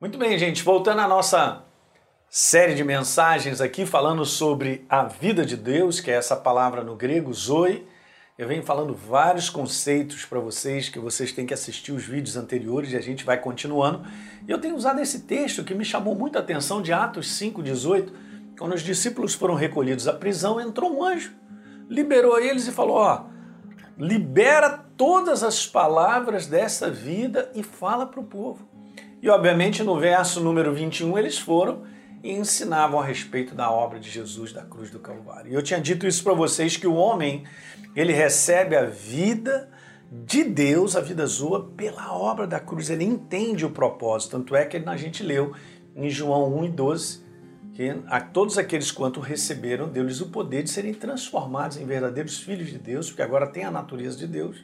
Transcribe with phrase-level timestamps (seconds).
[0.00, 1.64] Muito bem, gente, voltando à nossa
[2.30, 6.94] série de mensagens aqui falando sobre a vida de Deus, que é essa palavra no
[6.94, 7.84] grego, zoe.
[8.38, 12.92] Eu venho falando vários conceitos para vocês que vocês têm que assistir os vídeos anteriores
[12.92, 14.06] e a gente vai continuando.
[14.46, 18.12] E eu tenho usado esse texto que me chamou muita atenção de Atos 5:18,
[18.56, 21.34] quando os discípulos foram recolhidos à prisão, entrou um anjo,
[21.88, 23.24] liberou eles e falou: "Ó,
[23.98, 28.77] libera todas as palavras dessa vida e fala para o povo".
[29.20, 31.82] E obviamente no verso número 21 eles foram
[32.22, 35.50] e ensinavam a respeito da obra de Jesus da cruz do Calvário.
[35.50, 37.44] E eu tinha dito isso para vocês que o homem,
[37.94, 39.68] ele recebe a vida
[40.10, 42.90] de Deus, a vida sua, pela obra da cruz.
[42.90, 44.32] Ele entende o propósito.
[44.32, 45.52] Tanto é que a gente leu
[45.94, 47.28] em João 1 e 12
[47.78, 52.70] que a todos aqueles quanto receberam, deu-lhes o poder de serem transformados em verdadeiros filhos
[52.70, 54.56] de Deus, porque agora tem a natureza de Deus,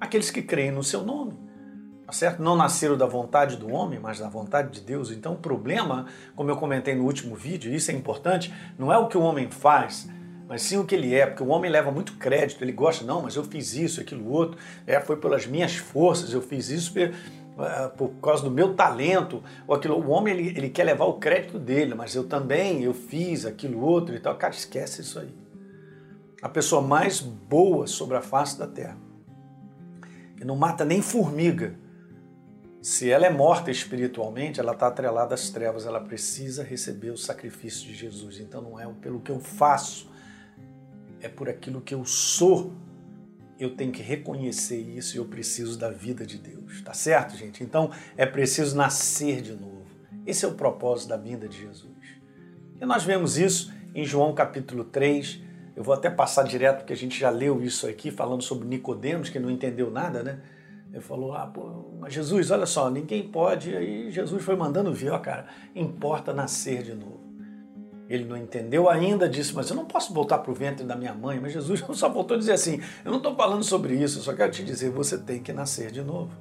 [0.00, 1.47] aqueles que creem no seu nome.
[2.08, 2.42] Tá certo?
[2.42, 5.10] Não nasceram da vontade do homem, mas da vontade de Deus.
[5.10, 9.08] Então o problema, como eu comentei no último vídeo, isso é importante, não é o
[9.08, 10.08] que o homem faz,
[10.48, 13.20] mas sim o que ele é, porque o homem leva muito crédito, ele gosta, não,
[13.20, 17.08] mas eu fiz isso, aquilo outro, é, foi pelas minhas forças, eu fiz isso por,
[17.08, 19.94] uh, por causa do meu talento, ou aquilo.
[19.98, 23.82] O homem ele, ele quer levar o crédito dele, mas eu também, eu fiz aquilo
[23.82, 24.34] outro e tal.
[24.36, 25.34] Cara, esquece isso aí.
[26.40, 28.96] A pessoa mais boa sobre a face da terra,
[30.38, 31.74] que não mata nem formiga,
[32.80, 37.86] se ela é morta espiritualmente, ela está atrelada às trevas, ela precisa receber o sacrifício
[37.86, 38.38] de Jesus.
[38.38, 40.08] Então não é pelo que eu faço,
[41.20, 42.72] é por aquilo que eu sou.
[43.58, 46.80] Eu tenho que reconhecer isso e eu preciso da vida de Deus.
[46.82, 47.64] Tá certo, gente?
[47.64, 49.86] Então é preciso nascer de novo.
[50.24, 51.88] Esse é o propósito da vinda de Jesus.
[52.80, 55.40] E nós vemos isso em João capítulo 3.
[55.74, 59.28] Eu vou até passar direto porque a gente já leu isso aqui falando sobre Nicodemos,
[59.28, 60.40] que não entendeu nada, né?
[60.92, 63.76] Ele falou, ah, pô, mas Jesus, olha só, ninguém pode.
[63.76, 67.28] Aí Jesus foi mandando vir, ó, cara, importa nascer de novo.
[68.08, 71.12] Ele não entendeu ainda, disse, mas eu não posso voltar para o ventre da minha
[71.12, 71.38] mãe.
[71.38, 74.32] Mas Jesus só voltou a dizer assim: eu não estou falando sobre isso, eu só
[74.32, 76.32] quero te dizer, você tem que nascer de novo.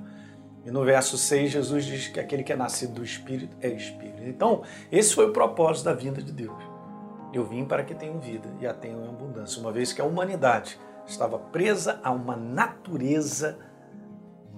[0.65, 4.23] E no verso 6, Jesus diz que aquele que é nascido do Espírito é Espírito.
[4.23, 6.61] Então, esse foi o propósito da vinda de Deus.
[7.33, 10.05] Eu vim para que tenham vida e a tenham em abundância, uma vez que a
[10.05, 13.57] humanidade estava presa a uma natureza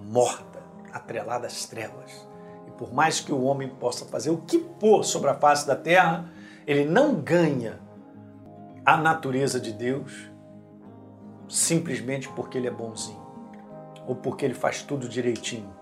[0.09, 0.59] morta,
[0.91, 2.27] atrelada às trevas.
[2.67, 5.75] E por mais que o homem possa fazer o que for sobre a face da
[5.75, 6.25] terra,
[6.65, 7.79] ele não ganha
[8.83, 10.29] a natureza de Deus
[11.47, 13.21] simplesmente porque ele é bonzinho,
[14.07, 15.73] ou porque ele faz tudo direitinho,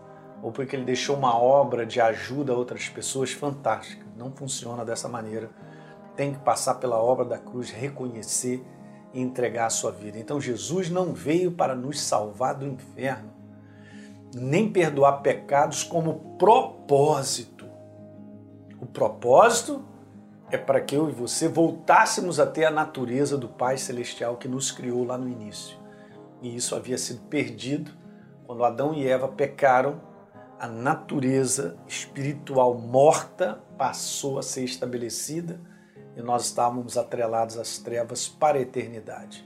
[0.41, 4.05] ou porque ele deixou uma obra de ajuda a outras pessoas fantástica.
[4.17, 5.49] Não funciona dessa maneira.
[6.15, 8.65] Tem que passar pela obra da cruz, reconhecer
[9.13, 10.17] e entregar a sua vida.
[10.17, 13.36] Então Jesus não veio para nos salvar do inferno
[14.33, 17.65] nem perdoar pecados como propósito.
[18.79, 19.83] O propósito
[20.51, 24.47] é para que eu e você voltássemos a ter a natureza do Pai Celestial que
[24.47, 25.77] nos criou lá no início.
[26.41, 27.91] E isso havia sido perdido
[28.47, 29.99] quando Adão e Eva pecaram,
[30.57, 35.59] a natureza espiritual morta passou a ser estabelecida
[36.15, 39.45] e nós estávamos atrelados às trevas para a eternidade.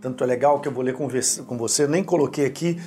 [0.00, 2.80] Tanto é legal que eu vou ler com você, nem coloquei aqui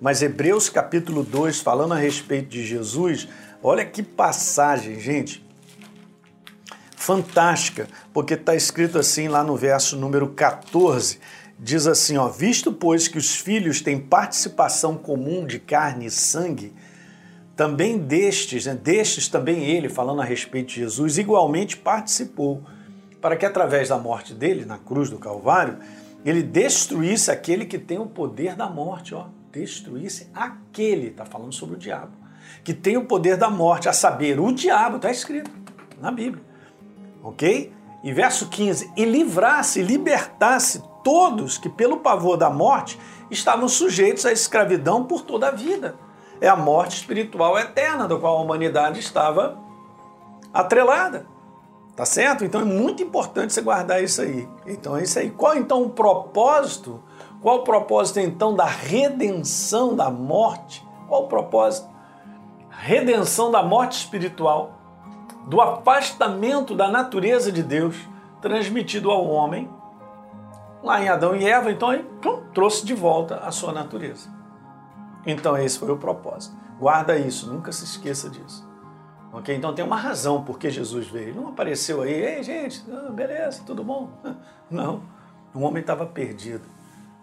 [0.00, 3.28] mas Hebreus capítulo 2, falando a respeito de Jesus,
[3.62, 5.44] olha que passagem, gente.
[6.96, 11.18] Fantástica, porque está escrito assim lá no verso número 14,
[11.58, 16.72] diz assim, ó, visto pois que os filhos têm participação comum de carne e sangue,
[17.56, 22.62] também destes, né, destes também ele, falando a respeito de Jesus, igualmente participou,
[23.20, 25.78] para que através da morte dele, na cruz do Calvário,
[26.24, 31.76] ele destruísse aquele que tem o poder da morte, ó destruísse aquele, está falando sobre
[31.76, 32.12] o diabo,
[32.64, 35.50] que tem o poder da morte, a saber, o diabo, está escrito
[36.00, 36.44] na Bíblia.
[37.22, 37.72] Ok?
[38.02, 42.98] E verso 15: e livrasse, libertasse todos que, pelo pavor da morte,
[43.30, 45.96] estavam sujeitos à escravidão por toda a vida.
[46.40, 49.58] É a morte espiritual eterna, da qual a humanidade estava
[50.52, 51.26] atrelada.
[51.96, 52.44] Tá certo?
[52.44, 54.48] Então é muito importante você guardar isso aí.
[54.64, 55.30] Então é isso aí.
[55.30, 57.02] Qual então o propósito
[57.40, 60.86] qual o propósito então da redenção da morte?
[61.06, 61.88] Qual o propósito?
[62.68, 64.72] Redenção da morte espiritual,
[65.46, 67.96] do afastamento da natureza de Deus
[68.40, 69.68] transmitido ao homem,
[70.82, 72.06] lá em Adão e Eva, então ele
[72.54, 74.30] trouxe de volta a sua natureza.
[75.26, 76.56] Então esse foi o propósito.
[76.78, 78.66] Guarda isso, nunca se esqueça disso.
[79.32, 79.54] Ok?
[79.54, 81.28] Então tem uma razão por que Jesus veio.
[81.28, 84.08] Ele não apareceu aí, ei gente, ah, beleza, tudo bom?
[84.70, 85.02] Não,
[85.54, 86.77] o homem estava perdido.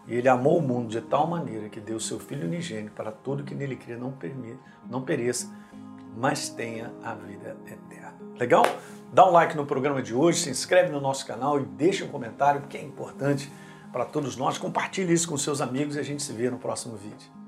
[0.08, 3.44] E ele amou o mundo de tal maneira que deu seu Filho unigênito para todo
[3.44, 4.14] que nele crê não,
[4.90, 5.52] não pereça,
[6.16, 8.14] mas tenha a vida eterna.
[8.40, 8.64] Legal?
[9.12, 12.10] Dá um like no programa de hoje, se inscreve no nosso canal e deixa um
[12.10, 13.52] comentário, porque é importante
[13.92, 14.58] para todos nós.
[14.58, 17.45] Compartilhe isso com seus amigos e a gente se vê no próximo vídeo.